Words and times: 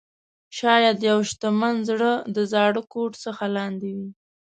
شاید 0.57 0.97
یو 1.09 1.17
شتمن 1.29 1.75
زړه 1.89 2.11
د 2.35 2.37
زاړه 2.51 2.81
کوټ 2.93 3.11
څخه 3.25 3.43
لاندې 3.57 3.89
وي. 3.97 4.09